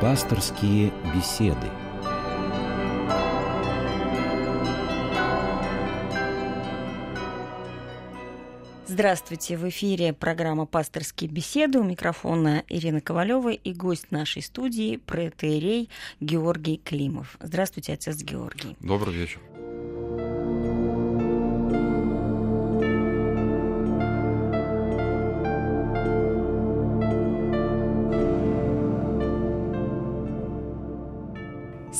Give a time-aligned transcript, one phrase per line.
[0.00, 1.68] Пасторские беседы.
[8.86, 11.80] Здравствуйте, в эфире программа «Пасторские беседы».
[11.80, 15.90] У микрофона Ирина Ковалева и гость нашей студии– протеерей
[16.20, 17.36] Георгий Климов.
[17.38, 18.78] Здравствуйте, отец Георгий.
[18.80, 19.40] Добрый вечер.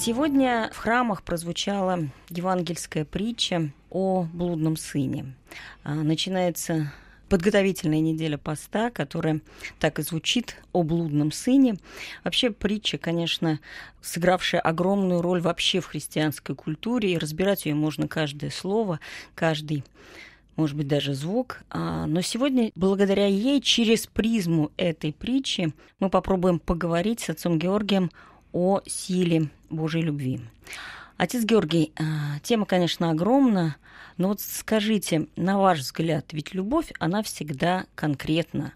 [0.02, 5.34] Сегодня в храмах прозвучала евангельская притча о блудном сыне.
[5.84, 6.90] А, начинается
[7.28, 9.42] подготовительная неделя поста, которая
[9.78, 11.76] так и звучит о блудном сыне.
[12.24, 13.60] Вообще притча, конечно,
[14.00, 19.00] сыгравшая огромную роль вообще в христианской культуре, и разбирать ее можно каждое слово,
[19.34, 19.84] каждый
[20.56, 21.60] может быть, даже звук.
[21.68, 28.10] А, но сегодня, благодаря ей, через призму этой притчи, мы попробуем поговорить с отцом Георгием
[28.52, 30.40] о силе Божьей любви.
[31.16, 33.76] Отец Георгий, а, тема, конечно, огромна,
[34.16, 38.72] но вот скажите, на ваш взгляд, ведь любовь, она всегда конкретна.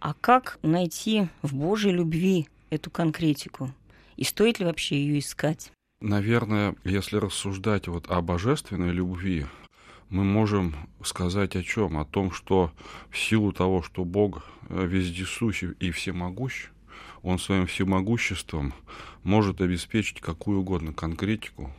[0.00, 3.72] А как найти в Божьей любви эту конкретику?
[4.16, 5.72] И стоит ли вообще ее искать?
[6.00, 9.46] Наверное, если рассуждать вот о божественной любви,
[10.08, 11.96] мы можем сказать о чем?
[11.96, 12.72] О том, что
[13.08, 16.70] в силу того, что Бог э, вездесущий и всемогущ,
[17.22, 18.74] он своим всемогуществом
[19.22, 21.72] может обеспечить какую угодно конкретику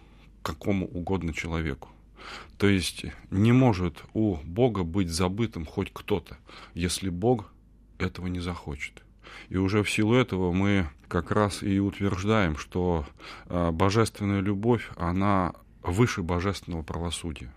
[0.43, 1.89] какому угодно человеку.
[2.57, 6.37] То есть не может у Бога быть забытым хоть кто-то,
[6.73, 7.51] если Бог
[7.97, 9.03] этого не захочет.
[9.49, 13.05] И уже в силу этого мы как раз и утверждаем, что
[13.47, 17.51] а, божественная любовь, она выше божественного правосудия.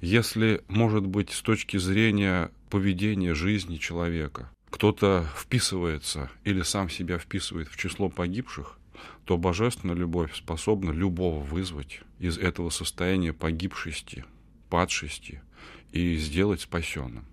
[0.00, 7.68] Если, может быть, с точки зрения поведения жизни человека, кто-то вписывается или сам себя вписывает
[7.68, 8.76] в число погибших,
[9.24, 14.24] то божественная любовь способна любого вызвать из этого состояния погибшести,
[14.70, 15.42] падшести
[15.92, 17.24] и сделать спасенным.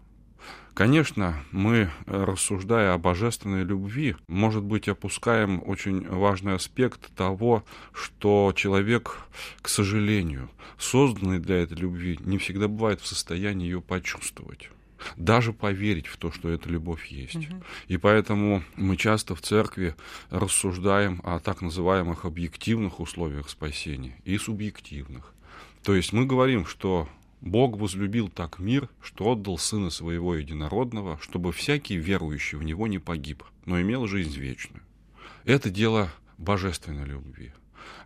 [0.76, 9.18] Конечно, мы, рассуждая о божественной любви, может быть, опускаем очень важный аспект того, что человек,
[9.64, 14.70] к сожалению, созданный для этой любви, не всегда бывает в состоянии ее почувствовать
[15.18, 17.36] даже поверить в то, что эта любовь есть.
[17.36, 17.64] Угу.
[17.88, 19.96] И поэтому мы часто в церкви
[20.30, 25.34] рассуждаем о так называемых объективных условиях спасения и субъективных.
[25.84, 27.10] То есть мы говорим, что
[27.42, 33.00] Бог возлюбил так мир, что отдал Сына Своего Единородного, чтобы всякий верующий в Него не
[33.00, 34.84] погиб, но имел жизнь вечную.
[35.44, 37.52] Это дело божественной любви.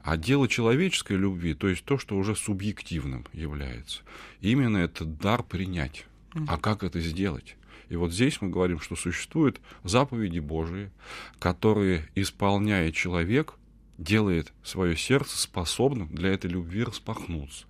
[0.04, 4.04] А дело человеческой любви, то есть то, что уже субъективным является,
[4.40, 6.06] именно этот дар принять.
[6.48, 7.56] А как это сделать?
[7.90, 10.92] И вот здесь мы говорим, что существуют заповеди Божии,
[11.40, 13.54] которые, исполняя человек,
[13.98, 17.66] делает свое сердце способным для этой любви распахнуться.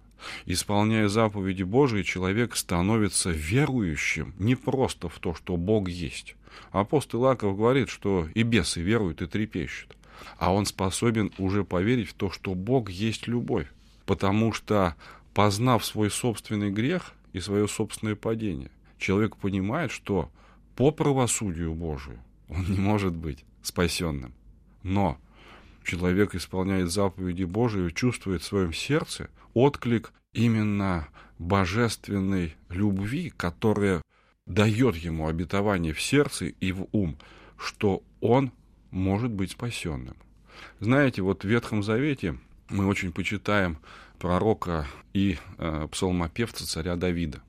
[0.45, 6.35] Исполняя заповеди Божии, человек становится верующим не просто в то, что Бог есть.
[6.71, 9.95] Апостол Иаков говорит, что и бесы веруют и трепещут.
[10.37, 13.67] А он способен уже поверить в то, что Бог есть любовь.
[14.05, 14.95] Потому что,
[15.33, 18.71] познав свой собственный грех, и свое собственное падение.
[18.97, 20.31] Человек понимает, что
[20.77, 24.33] по правосудию Божию он не может быть спасенным.
[24.83, 25.17] Но
[25.83, 34.01] человек исполняет заповеди Божии, чувствует в своем сердце отклик именно божественной любви, которая
[34.45, 37.17] дает ему обетование в сердце и в ум,
[37.57, 38.53] что он
[38.91, 40.15] может быть спасенным.
[40.79, 42.37] Знаете, вот в Ветхом Завете
[42.69, 43.77] мы очень почитаем
[44.25, 47.43] пророка и э, псалмопевца царя Давида.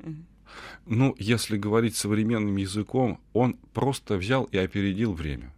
[0.85, 5.55] Ну, если говорить современным языком, он просто взял и опередил время.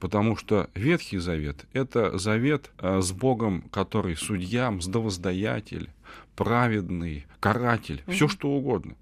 [0.00, 5.88] Потому что Ветхий Завет– это завет э, с Богом, который судья, мздовоздаятель,
[6.34, 8.96] праведный, каратель, все что угодно.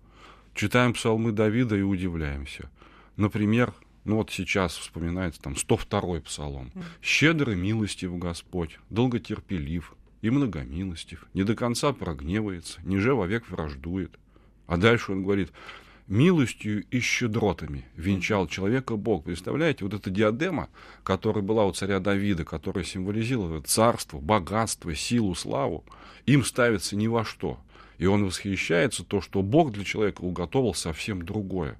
[0.52, 2.68] Читаем псалмы Давида и удивляемся.
[3.16, 3.72] Например,
[4.04, 6.72] ну вот сейчас вспоминается там 102-й псалом.
[7.00, 14.18] «Щедрый милостив Господь, долготерпелив, и многомилостив, не до конца прогневается, ниже вовек враждует.
[14.66, 15.52] А дальше он говорит,
[16.08, 19.24] милостью и щедротами венчал человека Бог.
[19.24, 20.68] Представляете, вот эта диадема,
[21.04, 25.84] которая была у царя Давида, которая символизировала царство, богатство, силу, славу,
[26.26, 27.58] им ставится ни во что.
[27.98, 31.78] И он восхищается то, что Бог для человека уготовил совсем другое.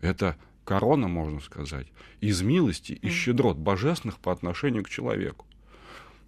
[0.00, 1.86] Это корона, можно сказать,
[2.20, 5.46] из милости и щедрот божественных по отношению к человеку.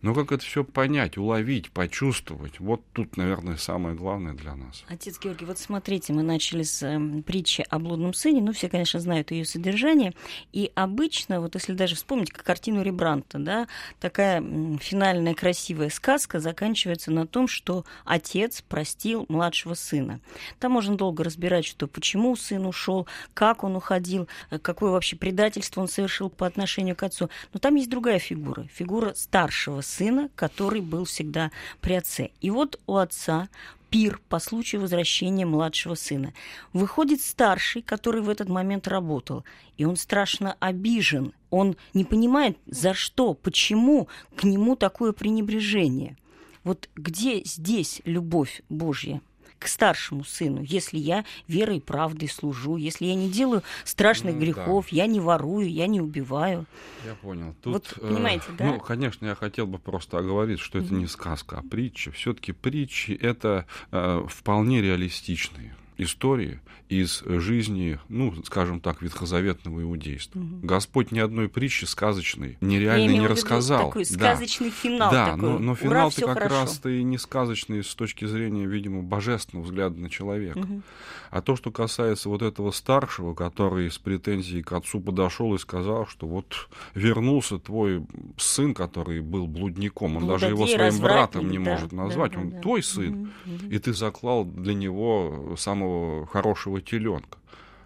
[0.03, 4.85] Но как это все понять, уловить, почувствовать, вот тут, наверное, самое главное для нас.
[4.89, 9.01] Отец Георгий, вот смотрите, мы начали с э, притчи о блудном сыне, ну, все, конечно,
[9.01, 10.13] знают ее содержание,
[10.53, 14.43] и обычно, вот если даже вспомнить как картину Ребранта, да, такая
[14.79, 20.21] финальная красивая сказка заканчивается на том, что отец простил младшего сына.
[20.59, 25.81] Там можно долго разбирать, что почему сын ушел, как он уходил, э, какое вообще предательство
[25.81, 27.31] он совершил по отношению к отцу.
[27.53, 31.51] Но там есть другая фигура, фигура старшего сына, который был всегда
[31.81, 32.31] при отце.
[32.41, 33.49] И вот у отца
[33.91, 36.33] пир по случаю возвращения младшего сына.
[36.73, 39.45] Выходит старший, который в этот момент работал,
[39.77, 41.33] и он страшно обижен.
[41.51, 46.17] Он не понимает, за что, почему к нему такое пренебрежение.
[46.65, 49.21] Вот где здесь любовь Божья?
[49.59, 54.41] К старшему сыну, если я верой и правдой служу, если я не делаю страшных ну,
[54.41, 54.97] грехов, да.
[54.97, 56.67] я не ворую, я не убиваю.
[57.05, 57.55] Я понял.
[57.63, 58.65] Тут, вот, понимаете, э, да?
[58.67, 62.11] Ну, конечно, я хотел бы просто оговорить, что это не сказка, а притча.
[62.13, 70.39] Все-таки притчи это э, вполне реалистичные истории из жизни, ну, скажем так, ветхозаветного иудейства.
[70.39, 70.61] Угу.
[70.63, 73.89] Господь ни одной притчи сказочной нереально не рассказал.
[73.89, 74.75] Такой сказочный да.
[74.75, 75.11] финал.
[75.11, 75.43] Да, такой.
[75.43, 80.11] но, но финал-то как раз-то и не сказочный с точки зрения, видимо, божественного взгляда на
[80.11, 80.59] человека.
[80.59, 80.83] Угу.
[81.31, 86.07] А то, что касается вот этого старшего, который с претензией к отцу подошел и сказал,
[86.07, 88.07] что вот вернулся твой
[88.37, 92.51] сын, который был блудником, он даже его своим братом не да, может назвать, да, он
[92.51, 93.67] да, твой сын, угу.
[93.71, 95.86] и ты заклал для него самого
[96.33, 97.39] хорошего теленка.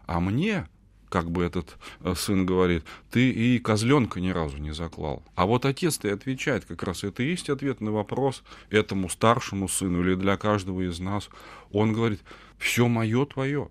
[0.07, 0.67] А мне
[1.11, 5.23] как бы этот э, сын говорит, ты и козленка ни разу не заклал.
[5.35, 9.69] А вот отец-то и отвечает как раз, это и есть ответ на вопрос этому старшему
[9.69, 11.29] сыну или для каждого из нас.
[11.73, 12.23] Он говорит,
[12.59, 13.69] все мое твое.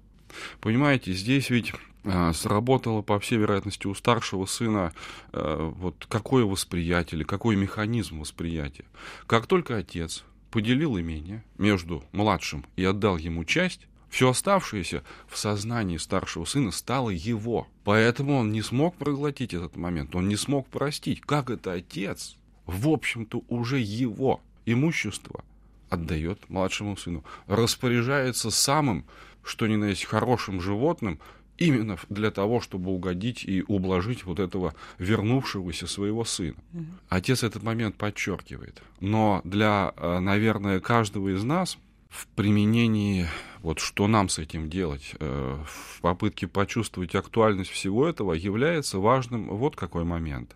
[0.60, 1.74] Понимаете, здесь ведь
[2.04, 4.94] э, сработало, по всей вероятности, у старшего сына
[5.32, 8.86] э, вот какое восприятие или какой механизм восприятия.
[9.26, 15.98] Как только отец поделил имение между младшим и отдал ему часть, все оставшееся в сознании
[15.98, 17.68] старшего сына стало его.
[17.84, 21.22] Поэтому он не смог проглотить этот момент, он не смог простить.
[21.22, 25.44] Как это отец, в общем-то, уже его имущество
[25.90, 29.06] отдает младшему сыну, распоряжается самым,
[29.44, 31.20] что ни на есть, хорошим животным,
[31.58, 36.58] именно для того, чтобы угодить и ублажить вот этого вернувшегося своего сына.
[36.74, 36.86] Угу.
[37.10, 38.82] Отец этот момент подчеркивает.
[39.00, 41.78] Но для, э, наверное, каждого из нас
[42.10, 43.28] в применении
[43.62, 49.50] вот что нам с этим делать, э, в попытке почувствовать актуальность всего этого является важным
[49.50, 50.56] вот какой момент.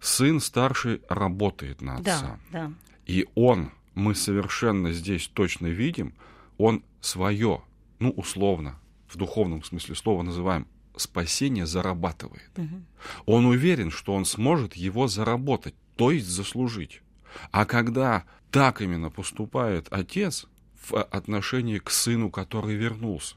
[0.00, 2.38] Сын старший работает на отца.
[2.50, 2.72] Да, да.
[3.06, 6.14] И он, мы совершенно здесь точно видим,
[6.58, 7.62] он свое,
[7.98, 8.78] ну, условно,
[9.08, 10.66] в духовном смысле слова называем
[10.96, 12.50] спасение зарабатывает.
[12.56, 12.82] Угу.
[13.26, 17.02] Он уверен, что он сможет его заработать, то есть заслужить.
[17.50, 20.46] А когда так именно поступает отец,
[20.88, 23.36] в отношении к сыну, который вернулся.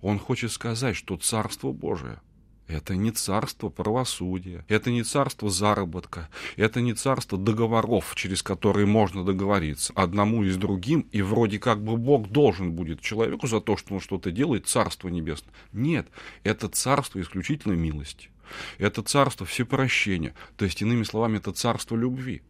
[0.00, 2.20] Он хочет сказать, что Царство Божие–
[2.68, 9.24] это не царство правосудия, это не царство заработка, это не царство договоров, через которые можно
[9.24, 13.78] договориться одному и с другим, и вроде как бы Бог должен будет человеку за то,
[13.78, 15.54] что он что-то делает, царство небесное.
[15.72, 16.08] Нет,
[16.44, 18.28] это царство исключительно милости.
[18.76, 22.42] Это царство всепрощения, то есть, иными словами, это царство любви.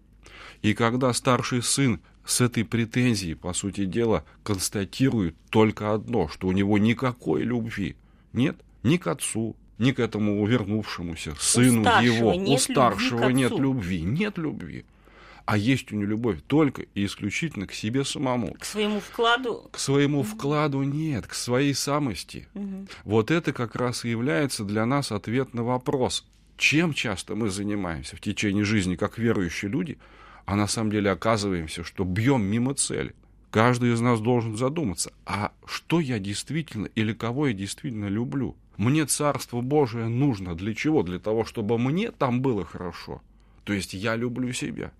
[0.62, 6.52] И когда старший сын с этой претензией, по сути дела, констатирует только одно, что у
[6.52, 7.96] него никакой любви
[8.32, 12.34] нет ни к отцу, ни к этому вернувшемуся сыну у его.
[12.34, 14.02] Нет у старшего нет любви.
[14.02, 14.84] Нет любви.
[15.46, 18.54] А есть у него любовь только и исключительно к себе самому.
[18.58, 19.70] К своему вкладу?
[19.72, 20.28] К своему угу.
[20.28, 22.48] вкладу нет, к своей самости.
[22.52, 22.88] Угу.
[23.04, 26.26] Вот это как раз и является для нас ответ на вопрос,
[26.58, 29.96] чем часто мы занимаемся в течение жизни как верующие люди–
[30.48, 33.14] а на самом деле оказываемся, что бьем мимо цели.
[33.50, 38.56] Каждый из нас должен задуматься, а что я действительно или кого я действительно люблю?
[38.78, 41.02] Мне Царство Божие нужно для чего?
[41.02, 43.20] Для того, чтобы мне там было хорошо.
[43.64, 44.92] То есть я люблю себя.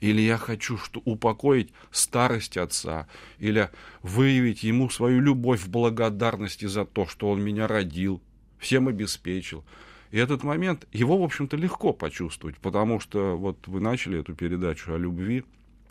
[0.00, 3.08] Или я хочу что, упокоить старость отца,
[3.38, 3.70] или
[4.02, 8.20] выявить ему свою любовь в благодарности за то, что он меня родил,
[8.58, 9.64] всем обеспечил.
[10.12, 14.92] И этот момент, его, в общем-то, легко почувствовать, потому что вот вы начали эту передачу
[14.92, 15.42] о любви.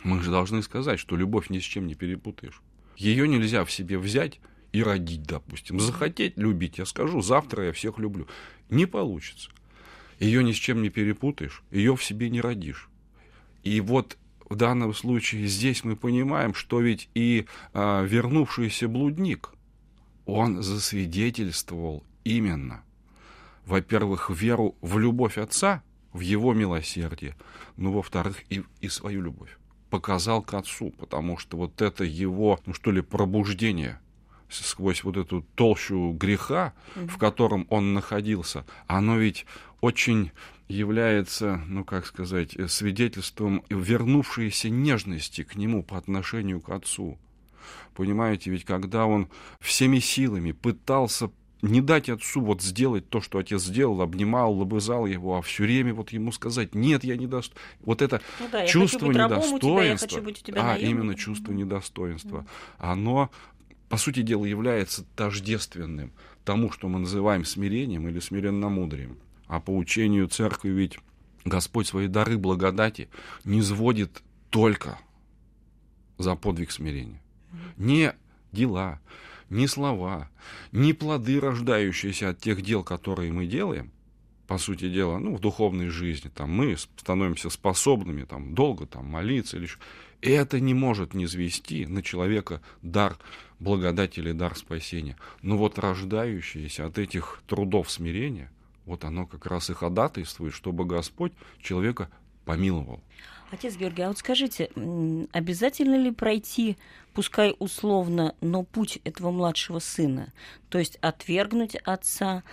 [0.04, 2.62] Мы же должны сказать, что любовь ни с чем не перепутаешь.
[2.96, 5.80] Ее нельзя в себе взять и родить, допустим.
[5.80, 8.28] Захотеть любить, я скажу, завтра я всех люблю.
[8.70, 9.50] Не получится.
[10.20, 12.88] Ее ни с чем не перепутаешь, ее в себе не родишь.
[13.64, 19.50] И вот в данном случае здесь мы понимаем, что ведь и а, вернувшийся блудник,
[20.26, 22.84] он засвидетельствовал именно–
[23.66, 27.36] во-первых, веру в любовь Отца, в его милосердие,
[27.76, 29.56] но, во-вторых, и, и свою любовь.
[29.90, 34.00] Показал к Отцу, потому что вот это его, ну что ли, пробуждение
[34.48, 37.08] сквозь вот эту толщу греха, mm-hmm.
[37.08, 39.46] в котором он находился, оно ведь
[39.80, 40.30] очень
[40.68, 47.18] является, ну как сказать, свидетельством вернувшейся нежности к нему по отношению к отцу.
[47.94, 49.28] Понимаете, ведь когда он
[49.60, 51.30] всеми силами пытался
[51.62, 55.94] не дать отцу вот сделать то, что отец сделал, обнимал, лобызал его, а все время
[55.94, 57.54] вот ему сказать, нет, я не даст.
[57.80, 62.46] Вот это ну да, чувство недостоинства, тебя, тебя а именно чувство недостоинства, mm.
[62.78, 63.30] оно,
[63.88, 66.12] по сути дела, является тождественным
[66.44, 69.16] тому, что мы называем смирением или смиренномудрием.
[69.46, 70.98] А по учению церкви ведь
[71.44, 73.08] Господь свои дары благодати
[73.44, 74.98] не сводит только
[76.18, 77.20] за подвиг смирения.
[77.76, 78.14] Не
[78.50, 79.00] дела,
[79.52, 80.28] ни слова,
[80.72, 83.90] ни плоды, рождающиеся от тех дел, которые мы делаем,
[84.46, 89.56] по сути дела, ну, в духовной жизни, там, мы становимся способными, там, долго, там, молиться
[89.56, 89.68] или
[90.20, 93.18] это не может не звести на человека дар
[93.58, 95.16] благодати или дар спасения.
[95.42, 98.50] Но вот рождающиеся от этих трудов смирения,
[98.86, 102.08] вот оно как раз и ходатайствует, чтобы Господь человека
[102.44, 103.02] помиловал.
[103.52, 104.70] Отец Георгий, а вот скажите,
[105.32, 106.78] обязательно ли пройти,
[107.12, 110.32] пускай условно, но путь этого младшего сына?
[110.70, 112.44] То есть отвергнуть отца,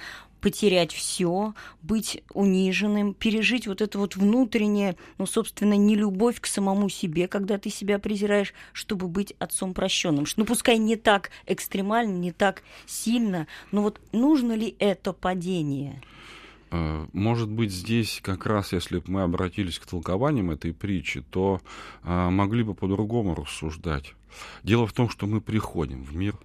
[0.42, 6.90] потерять все, быть униженным, пережить вот это вот внутреннее, ну, собственно, не любовь к самому
[6.90, 10.26] себе, когда ты себя презираешь, чтобы быть отцом прощенным.
[10.36, 16.02] Ну, пускай не так экстремально, не так сильно, но вот нужно ли это падение?
[16.72, 21.62] Э, может быть, здесь как раз, если бы мы обратились к толкованиям этой притчи, то
[22.04, 24.14] а, могли бы по-другому рассуждать.
[24.64, 26.36] Дело в том, что мы приходим в мир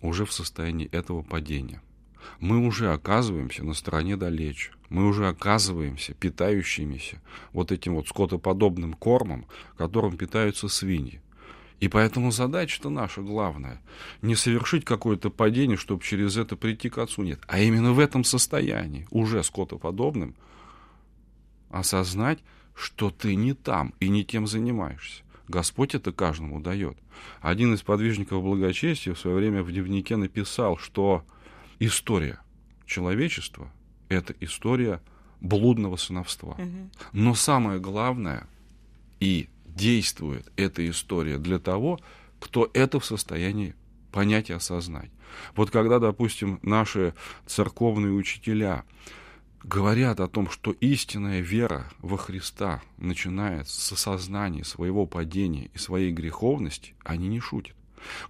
[0.00, 1.82] уже в состоянии этого падения.
[2.38, 4.72] Мы уже оказываемся на стороне далече.
[4.88, 7.20] Мы уже оказываемся питающимися
[7.52, 9.46] вот этим вот скотоподобным кормом,
[9.76, 11.20] которым питаются свиньи.
[11.82, 13.82] И поэтому задача-то наша главная.
[14.22, 17.24] Не совершить какое-то падение, чтобы через это прийти к Отцу.
[17.24, 17.40] Нет.
[17.48, 20.36] А именно в этом состоянии, уже скотоподобным,
[21.70, 22.38] осознать,
[22.76, 25.24] что ты не там и не тем занимаешься.
[25.48, 26.96] Господь это каждому дает.
[27.40, 31.24] Один из подвижников благочестия в свое время в дневнике написал, что
[31.80, 32.38] история
[32.86, 33.72] человечества–
[34.08, 35.00] это история
[35.40, 36.52] блудного сыновства.
[36.52, 36.90] Угу.
[37.12, 38.46] Но самое главное
[39.18, 42.00] и действует эта история для того,
[42.40, 43.74] кто это в состоянии
[44.10, 45.10] понять и осознать.
[45.54, 47.14] Вот когда, допустим, наши
[47.46, 48.84] церковные учителя
[49.62, 56.12] говорят о том, что истинная вера во Христа начинается с осознания своего падения и своей
[56.12, 57.76] греховности, они не шутят.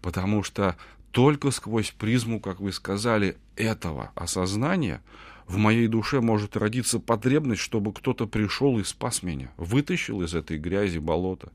[0.00, 0.76] Потому что
[1.10, 5.02] только сквозь призму, как вы сказали, этого осознания–
[5.52, 10.56] в моей душе может родиться потребность, чтобы кто-то пришел и спас меня, вытащил из этой
[10.56, 11.52] грязи болота,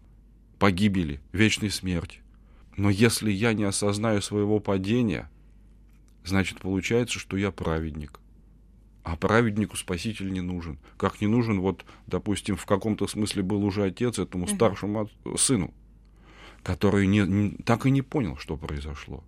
[0.60, 2.20] погибели, вечной смерти.
[2.76, 5.32] Но если я не осознаю своего падения,
[6.24, 8.20] значит получается, что я праведник.
[9.02, 10.78] А праведнику спаситель не нужен.
[10.98, 15.74] Как не нужен, вот, допустим, в каком-то смысле был уже отец этому старшему сыну,
[16.62, 19.24] который не, не, так и не понял, что произошло.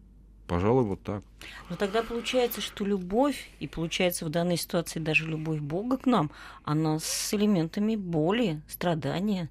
[0.49, 1.21] Пожалуй, вот так.
[1.69, 6.31] Но тогда получается, что любовь, и получается в данной ситуации даже любовь Бога к нам,
[6.63, 9.47] она с элементами боли, страдания.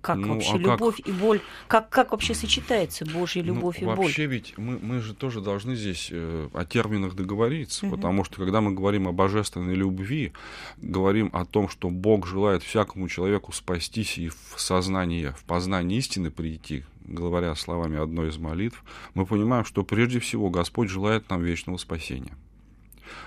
[0.00, 1.06] Как ну, вообще а любовь как...
[1.06, 4.06] и боль, как, как вообще сочетается Божья ну, любовь ну, и вообще боль?
[4.06, 7.94] Вообще ведь мы, мы же тоже должны здесь э, о терминах договориться, угу.
[7.94, 10.32] потому что когда мы говорим о божественной любви,
[10.78, 16.32] говорим о том, что Бог желает всякому человеку спастись и в сознание, в познание истины
[16.32, 18.82] прийти, говоря словами одной из молитв,
[19.14, 22.36] мы понимаем, что прежде всего Господь желает нам вечного спасения.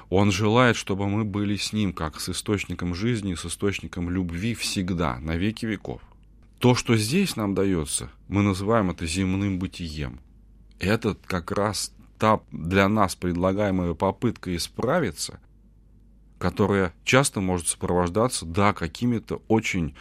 [0.09, 5.19] Он желает, чтобы мы были с Ним, как с источником жизни, с источником любви всегда,
[5.19, 6.01] на веки веков.
[6.59, 10.19] То, что здесь нам дается, мы называем это земным бытием.
[10.79, 15.39] Это как раз та для нас предлагаемая попытка исправиться,
[16.37, 19.95] которая часто может сопровождаться, да, какими-то очень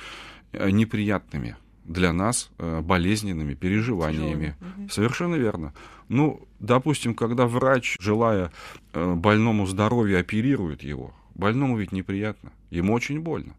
[0.53, 4.57] э, неприятными для нас э, болезненными переживаниями.
[4.61, 4.89] Угу.
[4.89, 5.75] Совершенно верно.
[6.09, 8.53] Ну, допустим, когда врач, желая
[8.93, 13.55] э, больному здоровья, оперирует его, больному ведь неприятно, ему очень больно.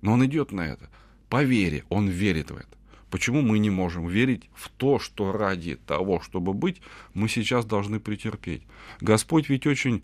[0.00, 0.90] Но он идет на это.
[1.28, 2.68] По вере, он верит в это.
[3.10, 6.82] Почему мы не можем верить в то, что ради того, чтобы быть,
[7.14, 8.62] мы сейчас должны претерпеть?
[9.00, 10.02] Господь ведь очень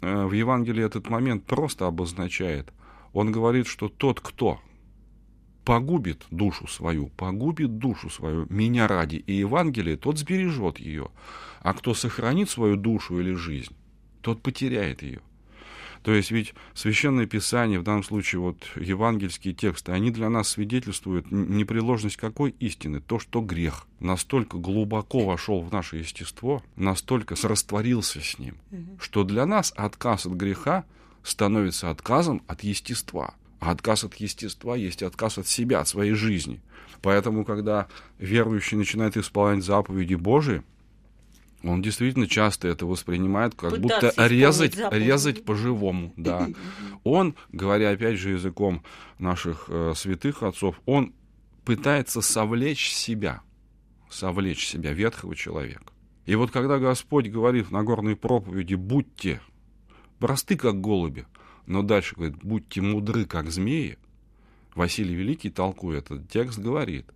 [0.00, 2.72] э, в Евангелии этот момент просто обозначает.
[3.12, 4.60] Он говорит, что тот, кто
[5.64, 11.08] погубит душу свою, погубит душу свою, меня ради и Евангелие, тот сбережет ее.
[11.60, 13.74] А кто сохранит свою душу или жизнь,
[14.20, 15.20] тот потеряет ее.
[16.02, 21.30] То есть ведь Священное Писание, в данном случае вот евангельские тексты, они для нас свидетельствуют
[21.30, 23.00] непреложность какой истины?
[23.00, 28.56] То, что грех настолько глубоко вошел в наше естество, настолько растворился с ним,
[28.98, 30.84] что для нас отказ от греха
[31.22, 33.34] становится отказом от естества.
[33.62, 36.60] А отказ от естества есть отказ от себя, от своей жизни.
[37.00, 37.86] Поэтому, когда
[38.18, 40.64] верующий начинает исполнять заповеди Божии,
[41.62, 45.04] он действительно часто это воспринимает как Пытаться будто резать, заповеди.
[45.04, 46.48] резать по-живому, да.
[47.04, 48.82] Он, говоря опять же языком
[49.20, 51.14] наших э, святых отцов, он
[51.64, 53.42] пытается совлечь себя,
[54.10, 55.92] совлечь себя, ветхого человека.
[56.26, 59.40] И вот когда Господь говорит в Нагорной проповеди «будьте
[60.18, 61.26] просты, как голуби»,
[61.66, 63.98] но дальше говорит «будьте мудры, как змеи»,
[64.74, 67.06] Василий Великий, толкуя этот текст, говорит,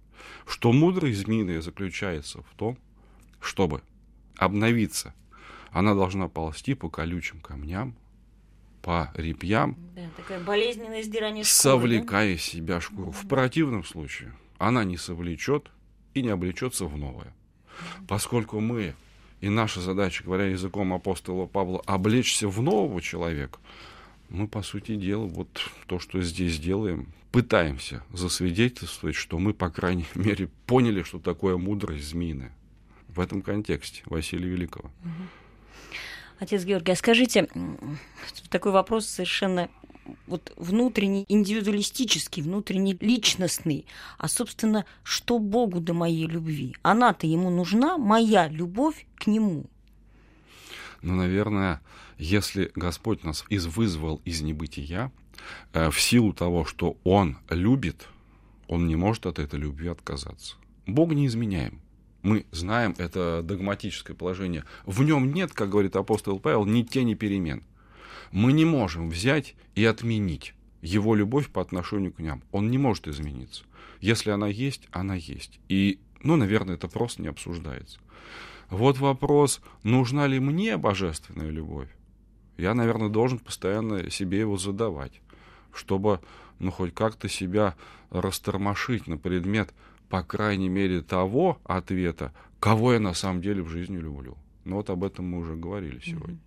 [0.47, 2.77] что мудрость змеиная заключается в том,
[3.41, 3.83] чтобы
[4.37, 5.15] обновиться.
[5.71, 7.95] Она должна ползти по колючим камням,
[8.83, 13.11] по репьям, Да, такая болезненное издирание шкуры, совлекая из себя шкуру.
[13.11, 15.71] В противном случае она не совлечет
[16.15, 17.35] и не облечется в новое.
[18.07, 18.95] Поскольку мы,
[19.41, 23.59] и наша задача, говоря языком апостола Павла, облечься в нового человека,
[24.29, 25.49] мы, по сути дела, вот
[25.87, 32.09] то, что здесь делаем, пытаемся засвидетельствовать, что мы, по крайней мере, поняли, что такое мудрость
[32.09, 32.53] змеиная.
[33.09, 34.91] В этом контексте Василия Великого.
[36.39, 37.49] Отец Георгий, а скажите,
[38.51, 39.71] такой вопрос совершенно
[40.27, 43.87] вот внутренний, индивидуалистический, внутренний, личностный.
[44.19, 46.77] А, собственно, что Богу до моей любви?
[46.83, 49.67] Она-то ему нужна, моя любовь к нему.
[51.03, 51.81] Но, наверное,
[52.19, 55.13] если Господь нас из вызвал из небытия,
[55.73, 58.09] э, в силу того, что Он любит,
[58.69, 60.57] Он не может от этой любви отказаться.
[60.87, 61.81] Бог не изменяем.
[62.23, 64.65] Мы знаем это догматическое положение.
[64.85, 67.63] В нем нет, как говорит апостол Павел, ни тени перемен.
[68.33, 72.43] Мы не можем взять и отменить его любовь по отношению к нам.
[72.51, 73.65] Он не может измениться.
[74.01, 75.59] Если она есть, она есть.
[75.69, 77.99] И, ну, наверное, это просто не обсуждается.
[78.71, 81.89] Вот вопрос, нужна ли мне божественная любовь?
[82.57, 85.21] Я, наверное, должен постоянно себе его задавать,
[85.73, 86.21] чтобы,
[86.59, 87.77] ну, хоть как-то себя
[88.11, 89.73] растормошить на предмет,
[90.09, 94.37] по крайней мере, того ответа, кого я на самом деле в жизни люблю.
[94.65, 96.39] Ну, вот об этом мы уже говорили сегодня.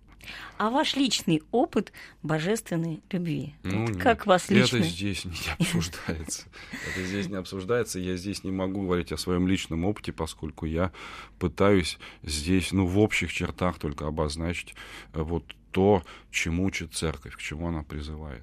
[0.58, 3.54] А ваш личный опыт божественной любви?
[3.62, 4.76] Ну, Вот нет, как вас лично?
[4.76, 6.46] Это здесь не обсуждается.
[6.88, 7.98] Это здесь не обсуждается.
[7.98, 10.92] Я здесь не могу говорить о своем личном опыте, поскольку я
[11.38, 14.74] пытаюсь здесь, ну, в общих чертах только обозначить
[15.12, 18.42] э, вот то, чему учит церковь, к чему она призывает.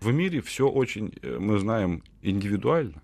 [0.00, 3.02] В мире все очень, э, мы знаем, индивидуально.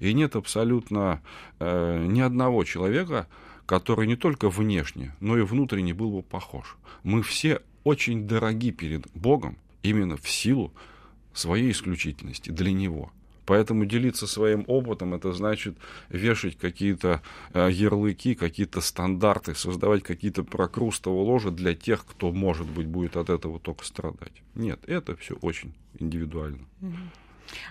[0.00, 1.22] И нет абсолютно
[1.58, 3.28] э, ни одного человека,
[3.72, 6.76] который не только внешне, но и внутренне был бы похож.
[7.04, 10.74] Мы все очень дороги перед Богом именно в силу
[11.32, 13.10] своей исключительности для Него.
[13.46, 15.78] Поэтому делиться своим опытом, это значит
[16.10, 17.22] вешать какие-то
[17.54, 23.30] э, ярлыки, какие-то стандарты, создавать какие-то прокрустовые ложи для тех, кто, может быть, будет от
[23.30, 24.42] этого только страдать.
[24.54, 26.66] Нет, это все очень индивидуально.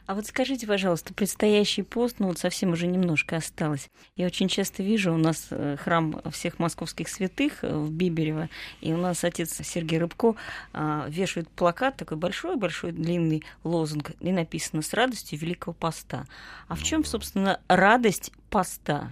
[0.05, 3.89] А вот скажите, пожалуйста, предстоящий пост, ну вот совсем уже немножко осталось.
[4.15, 8.49] Я очень часто вижу у нас э, храм всех московских святых э, в Биберево,
[8.81, 10.35] и у нас отец Сергей Рыбко
[10.73, 16.25] а, вешает плакат, такой большой-большой длинный лозунг, и написано «С радостью Великого Поста».
[16.67, 19.11] А в чем, собственно, радость поста?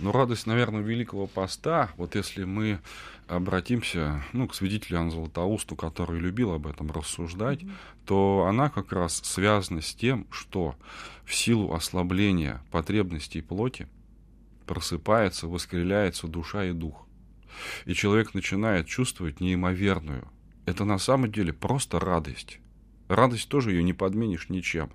[0.00, 2.80] Но радость, наверное, Великого Поста, вот если мы
[3.28, 7.72] обратимся ну, к свидетелю Иоанну Златоусту, который любил об этом рассуждать, mm-hmm.
[8.06, 10.76] то она как раз связана с тем, что
[11.24, 13.88] в силу ослабления потребностей плоти
[14.66, 17.06] просыпается, воскреляется душа и дух.
[17.84, 20.28] И человек начинает чувствовать неимоверную.
[20.66, 22.58] Это на самом деле просто радость.
[23.08, 24.90] Радость тоже ее не подменишь ничем.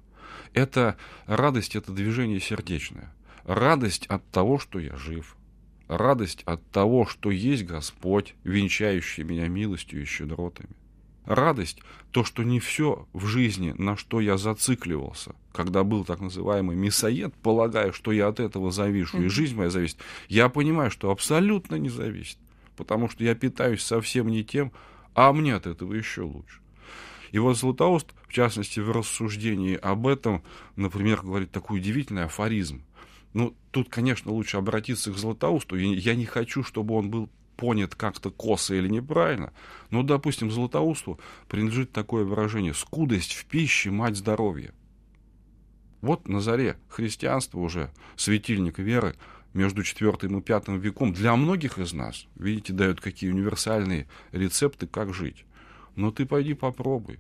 [0.54, 3.14] Это радость, это движение сердечное.
[3.46, 5.36] Радость от того, что я жив.
[5.90, 10.70] Радость от того, что есть Господь, венчающий меня милостью и щедротами.
[11.26, 16.76] Радость– то, что не все в жизни, на что я зацикливался, когда был так называемый
[16.76, 19.26] мясоед, полагая, что я от этого завишу, mm-hmm.
[19.26, 19.98] и жизнь моя зависит.
[20.28, 22.38] Я понимаю, что абсолютно не зависит,
[22.78, 24.72] потому что я питаюсь совсем не тем,
[25.16, 26.62] а мне от этого еще лучше.
[27.32, 30.44] И вот Златоуст, в частности, в рассуждении об этом,
[30.76, 32.84] например, говорит такой удивительный афоризм.
[33.34, 35.76] Ну, тут, конечно, лучше обратиться к Златоусту.
[35.76, 39.52] Я не хочу, чтобы он был понят как-то косо или неправильно.
[39.92, 44.74] Но, допустим, Златоусту принадлежит такое выражение «скудость в пище, мать здоровья».
[46.02, 49.16] Вот на заре христианства уже, светильник веры,
[49.54, 55.14] между IV и V веком для многих из нас, видите, дают какие универсальные рецепты, как
[55.14, 55.46] жить.
[55.96, 57.20] Но ты пойди попробуй.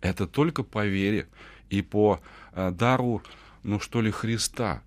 [0.00, 1.28] Это только по вере
[1.68, 2.20] и по
[2.52, 3.22] э, дару,
[3.62, 4.82] ну что ли, Христа.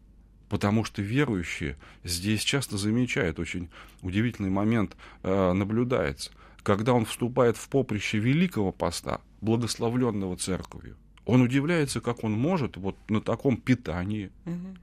[0.49, 3.69] Потому что верующие здесь часто замечают, очень
[4.01, 6.31] удивительный момент э, наблюдается,
[6.61, 10.97] когда он вступает в поприще великого поста, благословленного церковью.
[11.25, 14.77] Он удивляется, как он может вот на таком питании угу.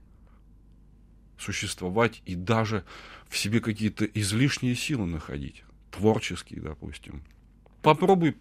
[1.37, 2.83] существовать и даже
[3.29, 7.23] в себе какие-то излишние силы находить, творческие, допустим.
[7.81, 8.35] Попробуй,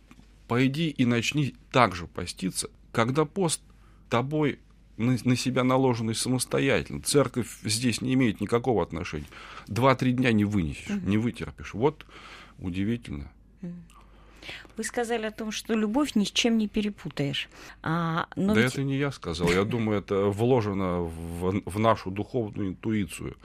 [0.49, 3.63] пойди и начни также поститься, когда пост
[4.11, 4.59] тобой
[4.97, 7.03] на, на себя наложенный самостоятельно.
[7.03, 9.27] Церковь здесь не имеет никакого отношения.
[9.67, 11.09] Два-три дня не вынесешь, угу.
[11.09, 11.75] не вытерпишь.
[11.75, 12.07] Вот
[12.59, 13.31] удивительно.
[14.77, 17.49] Вы сказали о том, что любовь ни с чем не перепутаешь.
[17.83, 18.73] А, но да ведь...
[18.73, 19.49] это не я сказал.
[19.49, 23.37] Я думаю, это вложено в, в нашу духовную интуицию.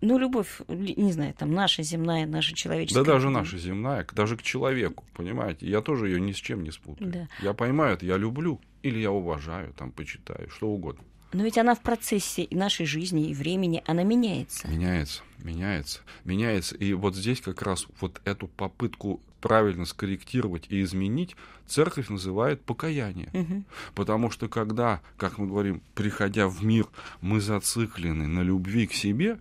[0.00, 3.04] Ну, любовь, не знаю, там наша земная, наша человеческая.
[3.04, 5.66] Да даже наша земная, даже к человеку, понимаете?
[5.66, 7.10] Я тоже ее ни с чем не спутаю.
[7.10, 7.28] Да.
[7.40, 11.04] Я поймаю это, я люблю или я уважаю, там, почитаю, что угодно.
[11.32, 14.66] Но ведь она в процессе нашей жизни и времени, она меняется.
[14.66, 16.74] Меняется, меняется, меняется.
[16.76, 23.30] И вот здесь как раз вот эту попытку правильно скорректировать и изменить, церковь называет покаяние.
[23.32, 23.64] Угу.
[23.94, 26.86] Потому что когда, как мы говорим, приходя в мир,
[27.20, 29.38] мы зациклены на любви к себе,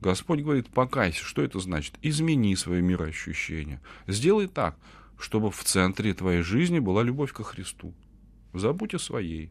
[0.00, 1.24] Господь говорит, покайся.
[1.24, 1.94] Что это значит?
[2.02, 3.80] Измени свои мироощущения.
[4.06, 4.76] Сделай так,
[5.18, 7.94] чтобы в центре твоей жизни была любовь ко Христу.
[8.52, 9.50] Забудь о своей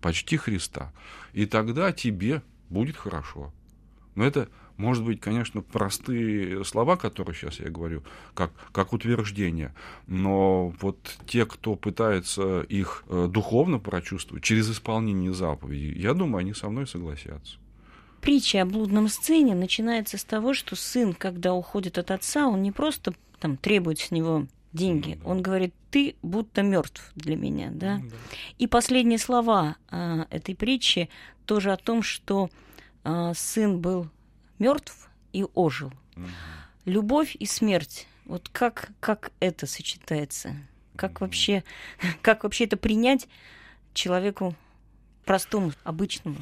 [0.00, 0.92] почти Христа.
[1.32, 3.52] И тогда тебе будет хорошо.
[4.14, 8.02] Но это, может быть, конечно, простые слова, которые сейчас я говорю,
[8.34, 9.74] как, как утверждение.
[10.06, 16.54] Но вот те, кто пытается их э, духовно прочувствовать через исполнение заповедей, я думаю, они
[16.54, 17.58] со мной согласятся.
[18.20, 22.72] Притча о блудном сцене начинается с того, что сын, когда уходит от отца, он не
[22.72, 25.14] просто там требует с него деньги.
[25.14, 25.30] Ну, да.
[25.30, 27.98] Он говорит, ты будто мертв для меня, да?
[27.98, 28.16] Ну, да.
[28.58, 31.08] И последние слова э, этой притчи
[31.46, 32.50] тоже о том, что
[33.04, 34.08] э, сын был
[34.58, 35.92] мертв и ожил.
[36.16, 36.26] Угу.
[36.84, 38.06] Любовь и смерть.
[38.24, 40.56] Вот как, как это сочетается?
[40.96, 41.64] Как вообще,
[42.22, 43.28] как вообще это принять
[43.94, 44.54] человеку
[45.24, 46.36] простому, обычному?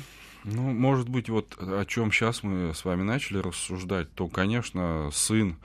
[0.45, 5.57] Ну, может быть, вот о чем сейчас мы с вами начали рассуждать, то, конечно, сын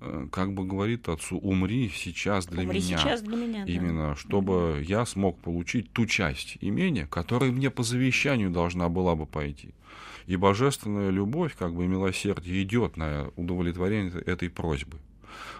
[0.00, 2.98] Э, как бы говорит отцу, умри сейчас для умри меня.
[2.98, 4.16] Сейчас для меня Именно, да.
[4.16, 9.70] чтобы я смог получить ту часть имения, которая мне по завещанию должна была бы пойти.
[10.26, 14.98] И божественная любовь, как бы милосердие идет на удовлетворение этой просьбы.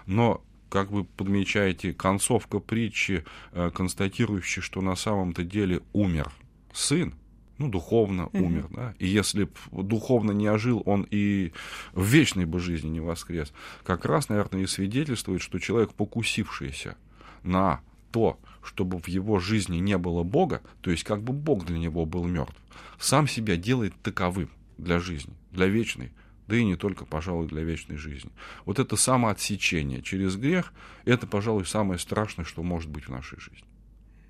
[0.05, 6.31] Но как вы подмечаете, концовка притчи, э, констатирующая, что на самом-то деле умер
[6.73, 7.13] сын,
[7.57, 8.41] ну, духовно mm-hmm.
[8.41, 11.53] умер, да, и если б духовно не ожил, он и
[11.93, 13.51] в вечной бы жизни не воскрес,
[13.83, 16.97] как раз, наверное, и свидетельствует, что человек, покусившийся
[17.43, 21.79] на то, чтобы в его жизни не было Бога, то есть как бы Бог для
[21.79, 22.55] него был мертв,
[22.99, 26.11] сам себя делает таковым для жизни, для вечной,
[26.47, 28.31] да и не только, пожалуй, для вечной жизни.
[28.65, 30.73] Вот это самоотсечение через грех,
[31.05, 33.67] это, пожалуй, самое страшное, что может быть в нашей жизни.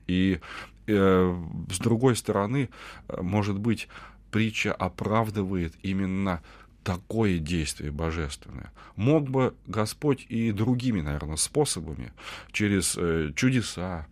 [0.07, 0.39] И
[0.88, 2.69] э, с другой стороны,
[3.07, 3.88] э, может быть,
[4.31, 6.41] притча оправдывает именно
[6.88, 8.71] такое действие божественное.
[8.95, 12.13] Мог бы Господь и другими, наверное, способами,
[12.54, 14.08] через э, чудеса,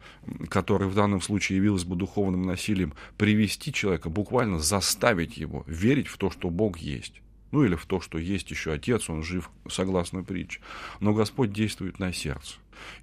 [0.50, 6.18] которые в данном случае явилось бы духовным насилием, привести человека, буквально заставить его верить в
[6.18, 7.22] то, что Бог есть.
[7.52, 10.60] Ну или в то, что есть еще Отец, Он жив, согласно притче.
[11.00, 12.56] Но Господь действует на сердце.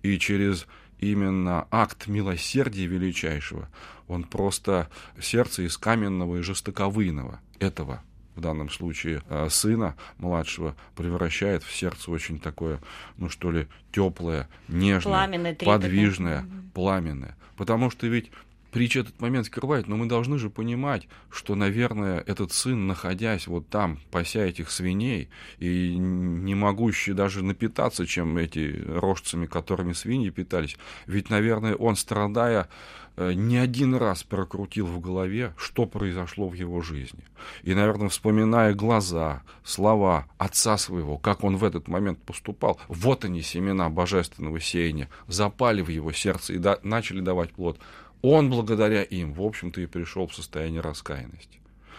[0.02, 0.66] И через
[0.98, 3.70] именно акт милосердия величайшего,
[4.06, 8.02] он просто сердце из каменного и жестоковыйного этого
[8.34, 12.80] в данном случае э, сына младшего превращает в сердце очень такое,
[13.16, 17.36] ну что ли, теплое, нежное, пламенное, подвижное, пламенное.
[17.56, 18.30] Потому что ведь
[18.72, 23.68] притча этот момент скрывает, но мы должны же понимать, что, наверное, этот сын, находясь вот
[23.68, 30.76] там, пася этих свиней, и не могущий даже напитаться, чем эти рожцами, которыми свиньи питались,
[31.06, 32.68] ведь, наверное, он, страдая,
[33.16, 37.24] не один раз прокрутил в голове, что произошло в его жизни.
[37.62, 43.42] И, наверное, вспоминая глаза, слова отца своего, как он в этот момент поступал, вот они,
[43.42, 47.78] семена божественного сеяния, запали в его сердце и да, начали давать плод
[48.22, 51.58] он благодаря им, в общем-то, и пришел в состояние раскаянности.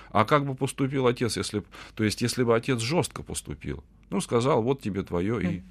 [0.10, 1.64] А как бы поступил отец, если,
[1.96, 5.64] то есть, если бы отец жестко поступил, ну, сказал, вот тебе твое, и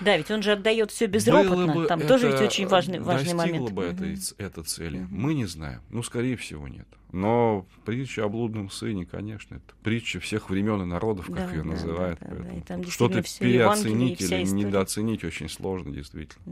[0.00, 1.66] Да, ведь он же отдает все безропотно.
[1.66, 3.70] Было бы Там это, тоже ведь очень важный, важный момент.
[3.70, 5.06] бы этой, это цели?
[5.10, 5.80] Мы не знаем.
[5.90, 6.86] Ну, скорее всего, нет.
[7.12, 11.62] Но притча о блудном сыне, конечно, это притча всех времен и народов, как Да, ее
[11.62, 12.18] да, называют.
[12.20, 16.44] да, да, Что-то переоценить или недооценить очень сложно, действительно.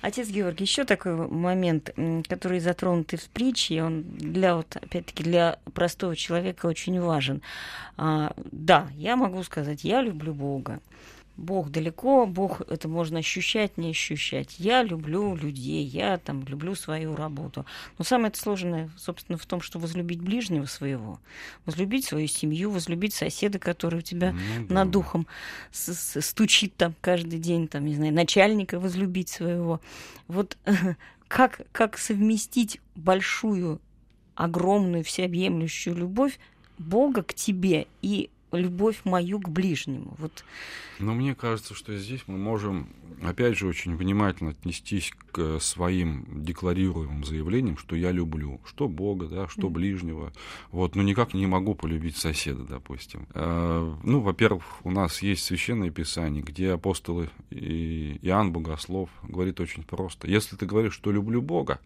[0.00, 1.90] Отец Георгий, еще такой момент,
[2.28, 7.42] который затронут и в притче, и он для вот, опять-таки, для простого человека очень важен.
[7.96, 10.80] А, да, я могу сказать, я люблю Бога.
[11.36, 14.56] Бог далеко, Бог это можно ощущать, не ощущать.
[14.58, 17.66] Я люблю людей, я там люблю свою работу.
[17.98, 21.20] Но самое сложное, собственно, в том, что возлюбить ближнего своего,
[21.66, 24.74] возлюбить свою семью, возлюбить соседа, который у тебя Ну да.
[24.74, 25.26] над духом
[25.72, 29.80] стучит там каждый день, там, не знаю, начальника возлюбить своего.
[30.28, 30.56] Вот
[31.28, 33.80] как, как совместить большую,
[34.34, 36.38] огромную, всеобъемлющую любовь
[36.78, 40.14] Бога к тебе и любовь мою к ближнему.
[40.18, 40.44] Вот
[40.98, 42.88] Но мне кажется, что здесь мы можем,
[43.22, 49.48] опять же, очень внимательно отнестись к своим декларируемым заявлениям, что я люблю, что Бога, да,
[49.48, 49.72] что Мгм.
[49.74, 50.32] ближнего.
[50.70, 53.26] Вот, но никак не могу полюбить соседа, допустим.
[53.34, 59.82] Э, Ну, во-первых, у нас есть священное писание, где апостолы и Иоанн Богослов говорит очень
[59.82, 60.28] просто.
[60.28, 61.80] Если ты говоришь, что люблю Бога,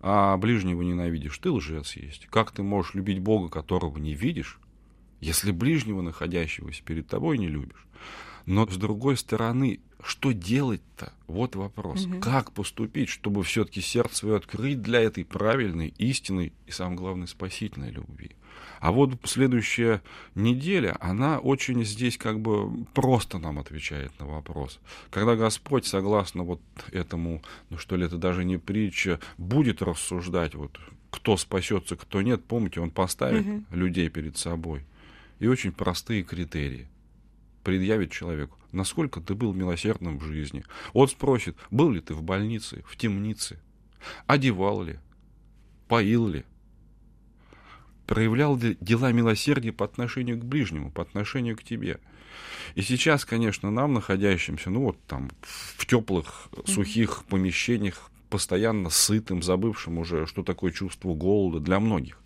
[0.00, 2.26] а ближнего ненавидишь, ты лжец есть.
[2.26, 4.58] Как ты можешь любить Бога, которого не видишь,
[5.22, 7.86] если ближнего, находящегося перед тобой, не любишь?
[8.44, 11.12] Но с другой стороны, что делать-то?
[11.28, 12.06] Вот вопрос.
[12.06, 12.20] Мгм.
[12.20, 17.92] Как поступить, чтобы все-таки сердце свое открыть для этой правильной, истинной и, самое главное, спасительной
[17.92, 18.32] любви?
[18.80, 20.02] А вот следующая
[20.34, 24.80] неделя, она очень здесь как бы просто нам отвечает на вопрос.
[25.10, 30.80] Когда Господь, согласно вот этому, ну что ли, это даже не притча, будет рассуждать, вот
[31.10, 33.66] кто спасется, кто нет, помните, Он поставит Мгм.
[33.70, 34.82] людей перед собой.
[35.42, 36.86] И очень простые критерии
[37.64, 40.62] предъявит человеку, насколько ты был милосердным в жизни.
[40.92, 43.58] Он спросит, был ли ты в больнице, в темнице,
[44.28, 45.00] одевал ли,
[45.88, 46.44] поил ли,
[48.06, 51.98] проявлял ли дела милосердия по отношению к ближнему, по отношению к тебе.
[52.76, 55.28] И сейчас, конечно, нам, находящимся, ну вот там,
[55.76, 62.21] в теплых, сухих помещениях, постоянно сытым, забывшим уже, что такое чувство голода для многих.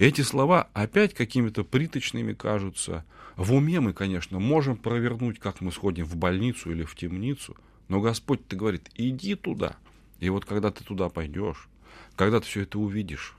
[0.00, 3.04] Эти слова опять какими-то приточными кажутся.
[3.36, 7.54] В уме мы, конечно, можем провернуть, как мы сходим в больницу или в темницу,
[7.88, 9.76] но Господь-то говорит, иди туда.
[10.18, 11.68] И вот когда ты туда пойдешь,
[12.16, 13.36] когда ты все это увидишь,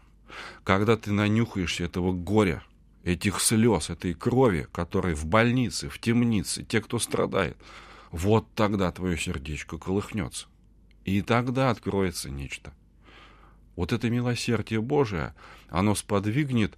[0.63, 2.61] когда ты нанюхаешься этого горя,
[3.03, 7.57] этих слез, этой крови, которые в больнице, в темнице, те, кто страдает,
[8.11, 10.45] вот тогда твое сердечко колыхнется.
[11.05, 12.71] И тогда откроется нечто.
[13.75, 15.33] Вот это милосердие Божие,
[15.69, 16.77] оно сподвигнет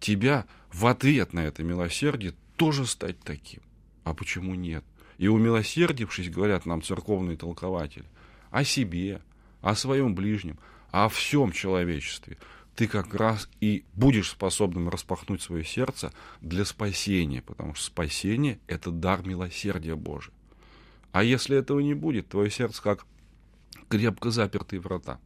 [0.00, 3.60] тебя в ответ на это милосердие тоже стать таким.
[4.04, 4.84] А почему нет?
[5.18, 8.06] И умилосердившись, говорят нам церковные толкователи,
[8.50, 9.20] о себе,
[9.60, 10.58] о своем ближнем,
[10.90, 12.38] о всем человечестве,
[12.74, 18.90] ты как раз и будешь способным распахнуть свое сердце для спасения, потому что спасение– это
[18.90, 20.34] дар милосердия Божия.
[21.12, 23.06] А если этого не будет, твое сердце как
[23.88, 25.20] крепко запертые врата.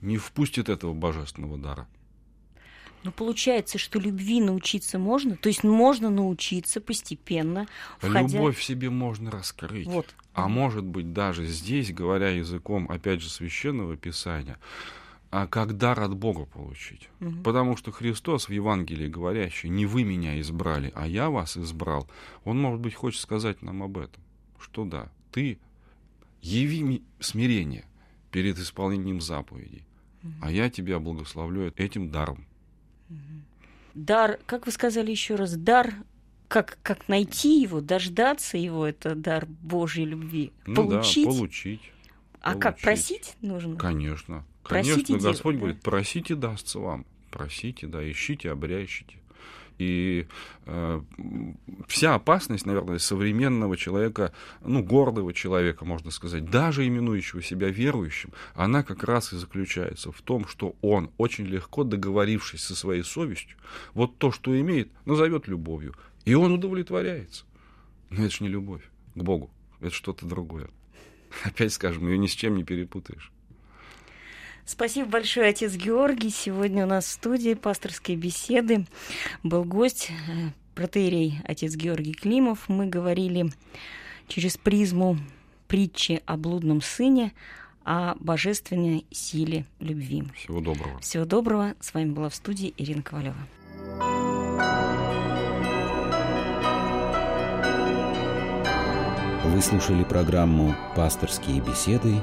[0.00, 1.88] Не впустит этого божественного дара.
[3.02, 7.66] Ну, получается, что любви научиться можно, то есть можно научиться постепенно,
[7.98, 8.36] входя...
[8.36, 9.86] Любовь в себе можно раскрыть.
[9.86, 10.14] Вот.
[10.34, 14.58] А может быть, даже здесь, говоря языком, опять же, священного писания,
[15.30, 17.08] а как дар от Бога получить.
[17.20, 17.42] Мгм.
[17.42, 22.06] Потому что Христос в Евангелии говорящий, не вы меня избрали, а я вас избрал,
[22.44, 24.22] он, может быть, хочет сказать нам об этом.
[24.58, 25.58] Что да, ты
[26.42, 27.86] яви ми- смирение
[28.30, 29.86] перед исполнением заповедей,
[30.40, 32.46] а я тебя благословлю этим даром.
[33.94, 35.92] Дар, как вы сказали еще раз, дар,
[36.48, 40.52] как, как найти его, дождаться его, это дар Божьей любви.
[40.66, 41.26] Ну Получить.
[41.26, 41.92] да, получить.
[42.40, 42.82] а как, получить.
[42.82, 43.76] просить нужно?
[43.76, 44.44] Конечно.
[44.62, 45.58] Просите Конечно, делать, Господь да.
[45.60, 47.06] говорит, просите, дастся вам.
[47.30, 49.19] Просите, да, ищите, обрящите.
[49.80, 50.26] И
[50.66, 51.00] э,
[51.88, 58.82] вся опасность, наверное, современного человека, ну, гордого человека, можно сказать, даже именующего себя верующим, она
[58.82, 63.56] как раз и заключается в том, что он, очень легко договорившись со своей совестью,
[63.94, 65.94] вот то, что имеет, назовет любовью.
[66.26, 67.46] И он удовлетворяется.
[68.10, 68.82] Но это же не любовь
[69.14, 70.68] к Богу, это что-то другое.
[71.42, 73.32] Опять скажем, ее ни с чем не перепутаешь.
[74.70, 76.30] Спасибо большое, отец Георгий.
[76.30, 78.86] Сегодня у нас в студии пасторской беседы
[79.42, 82.68] был гость, э, протеерей отец Георгий Климов.
[82.68, 83.50] Мы говорили
[84.28, 85.18] через призму
[85.66, 87.32] притчи о блудном сыне,
[87.84, 90.22] о божественной силе любви.
[90.36, 91.00] Всего доброго.
[91.00, 91.74] Всего доброго.
[91.80, 93.36] С вами была в студии Ирина Ковалева.
[99.46, 102.22] Вы слушали программу «Пасторские беседы»